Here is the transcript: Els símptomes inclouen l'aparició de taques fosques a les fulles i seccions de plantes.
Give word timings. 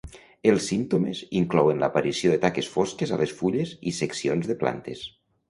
Els 0.51 0.69
símptomes 0.69 1.19
inclouen 1.41 1.83
l'aparició 1.83 2.31
de 2.33 2.39
taques 2.47 2.71
fosques 2.77 3.15
a 3.15 3.21
les 3.25 3.35
fulles 3.43 3.75
i 3.93 3.95
seccions 4.01 4.51
de 4.55 4.59
plantes. 4.65 5.07